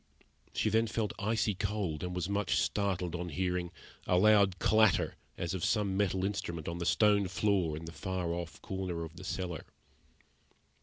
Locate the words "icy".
1.19-1.53